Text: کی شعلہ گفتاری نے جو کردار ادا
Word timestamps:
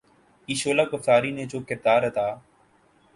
کی 0.49 0.55
شعلہ 0.61 0.81
گفتاری 0.93 1.31
نے 1.31 1.45
جو 1.51 1.59
کردار 1.69 2.01
ادا 2.03 2.27